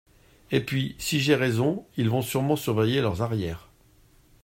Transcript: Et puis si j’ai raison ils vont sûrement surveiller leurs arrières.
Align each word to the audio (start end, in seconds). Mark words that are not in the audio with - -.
Et 0.49 0.61
puis 0.61 0.95
si 0.97 1.19
j’ai 1.19 1.35
raison 1.35 1.85
ils 1.95 2.09
vont 2.09 2.23
sûrement 2.23 2.55
surveiller 2.55 3.01
leurs 3.01 3.21
arrières. 3.21 3.69